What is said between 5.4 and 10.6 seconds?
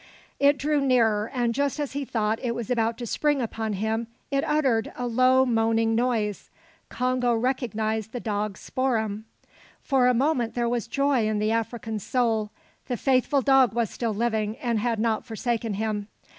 moaning noise. Congo recognised the dog Spoor'em. For a moment